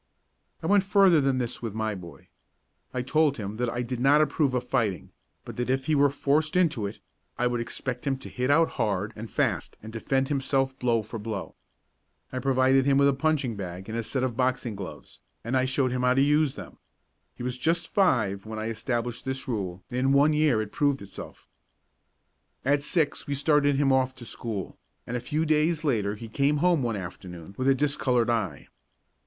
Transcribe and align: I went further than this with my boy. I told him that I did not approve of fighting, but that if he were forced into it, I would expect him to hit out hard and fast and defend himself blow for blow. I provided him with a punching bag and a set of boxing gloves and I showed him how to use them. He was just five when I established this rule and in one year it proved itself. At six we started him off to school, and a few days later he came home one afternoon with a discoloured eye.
I 0.63 0.65
went 0.65 0.83
further 0.83 1.21
than 1.21 1.37
this 1.37 1.61
with 1.61 1.75
my 1.75 1.93
boy. 1.93 2.27
I 2.91 3.03
told 3.03 3.37
him 3.37 3.57
that 3.57 3.69
I 3.69 3.83
did 3.83 3.99
not 3.99 4.19
approve 4.19 4.55
of 4.55 4.67
fighting, 4.67 5.11
but 5.45 5.57
that 5.57 5.69
if 5.69 5.85
he 5.85 5.93
were 5.93 6.09
forced 6.09 6.55
into 6.55 6.87
it, 6.87 6.99
I 7.37 7.45
would 7.45 7.61
expect 7.61 8.07
him 8.07 8.17
to 8.17 8.27
hit 8.27 8.49
out 8.49 8.67
hard 8.81 9.13
and 9.15 9.29
fast 9.29 9.77
and 9.83 9.93
defend 9.93 10.27
himself 10.29 10.75
blow 10.79 11.03
for 11.03 11.19
blow. 11.19 11.53
I 12.33 12.39
provided 12.39 12.83
him 12.87 12.97
with 12.97 13.09
a 13.09 13.13
punching 13.13 13.55
bag 13.57 13.87
and 13.87 13.95
a 13.95 14.01
set 14.01 14.23
of 14.23 14.35
boxing 14.35 14.75
gloves 14.75 15.21
and 15.43 15.55
I 15.55 15.65
showed 15.65 15.91
him 15.91 16.01
how 16.01 16.15
to 16.15 16.21
use 16.23 16.55
them. 16.55 16.77
He 17.35 17.43
was 17.43 17.55
just 17.59 17.93
five 17.93 18.43
when 18.43 18.57
I 18.57 18.69
established 18.69 19.23
this 19.23 19.47
rule 19.47 19.83
and 19.91 19.99
in 19.99 20.13
one 20.13 20.33
year 20.33 20.63
it 20.63 20.71
proved 20.71 21.03
itself. 21.03 21.47
At 22.65 22.81
six 22.81 23.27
we 23.27 23.35
started 23.35 23.75
him 23.75 23.93
off 23.93 24.15
to 24.15 24.25
school, 24.25 24.79
and 25.05 25.15
a 25.15 25.19
few 25.19 25.45
days 25.45 25.83
later 25.83 26.15
he 26.15 26.27
came 26.27 26.57
home 26.57 26.81
one 26.81 26.95
afternoon 26.95 27.53
with 27.55 27.67
a 27.67 27.75
discoloured 27.75 28.31
eye. 28.31 28.67